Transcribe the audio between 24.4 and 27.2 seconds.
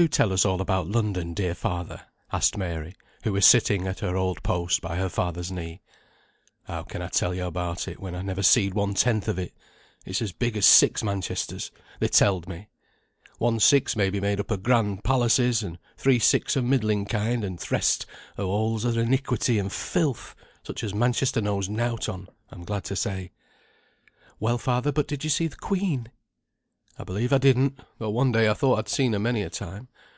father, but did you see th' Queen?" "I